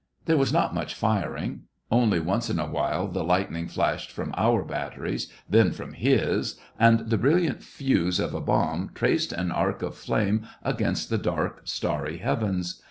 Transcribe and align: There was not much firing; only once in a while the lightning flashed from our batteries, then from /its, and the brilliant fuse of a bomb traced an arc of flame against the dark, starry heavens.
There 0.25 0.35
was 0.35 0.51
not 0.51 0.73
much 0.73 0.95
firing; 0.95 1.65
only 1.91 2.19
once 2.19 2.49
in 2.49 2.57
a 2.57 2.65
while 2.65 3.07
the 3.07 3.23
lightning 3.23 3.67
flashed 3.67 4.09
from 4.09 4.33
our 4.35 4.63
batteries, 4.63 5.31
then 5.47 5.69
from 5.73 5.93
/its, 5.93 6.55
and 6.79 7.01
the 7.11 7.19
brilliant 7.19 7.61
fuse 7.61 8.19
of 8.19 8.33
a 8.33 8.41
bomb 8.41 8.89
traced 8.95 9.31
an 9.31 9.51
arc 9.51 9.83
of 9.83 9.93
flame 9.93 10.47
against 10.63 11.11
the 11.11 11.19
dark, 11.19 11.61
starry 11.65 12.17
heavens. 12.17 12.79